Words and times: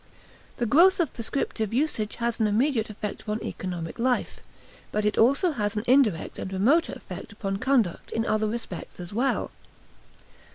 This 0.57 0.67
growth 0.67 0.99
of 0.99 1.13
prescriptive 1.13 1.71
usage 1.75 2.15
has 2.15 2.39
an 2.39 2.47
immediate 2.47 2.89
effect 2.89 3.21
upon 3.21 3.43
economic 3.43 3.99
life, 3.99 4.39
but 4.91 5.05
it 5.05 5.13
has 5.13 5.21
also 5.21 5.51
an 5.53 5.83
indirect 5.85 6.39
and 6.39 6.51
remoter 6.51 6.93
effect 6.93 7.31
upon 7.31 7.57
conduct 7.57 8.09
in 8.09 8.25
other 8.25 8.47
respects 8.47 8.99
as 8.99 9.13
well. 9.13 9.51